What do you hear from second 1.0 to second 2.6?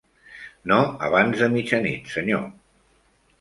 abans de mitjanit, senyor.